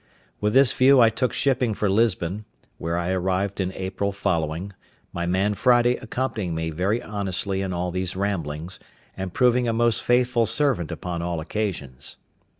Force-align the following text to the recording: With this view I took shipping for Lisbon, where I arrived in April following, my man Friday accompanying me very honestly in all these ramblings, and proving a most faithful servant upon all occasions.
With 0.39 0.55
this 0.55 0.73
view 0.73 0.99
I 0.99 1.11
took 1.11 1.31
shipping 1.31 1.75
for 1.75 1.87
Lisbon, 1.87 2.45
where 2.79 2.97
I 2.97 3.11
arrived 3.11 3.61
in 3.61 3.71
April 3.73 4.11
following, 4.11 4.73
my 5.13 5.27
man 5.27 5.53
Friday 5.53 5.95
accompanying 5.97 6.55
me 6.55 6.71
very 6.71 7.03
honestly 7.03 7.61
in 7.61 7.71
all 7.71 7.91
these 7.91 8.15
ramblings, 8.15 8.79
and 9.15 9.31
proving 9.31 9.67
a 9.67 9.73
most 9.73 10.01
faithful 10.01 10.47
servant 10.47 10.91
upon 10.91 11.21
all 11.21 11.39
occasions. 11.39 12.17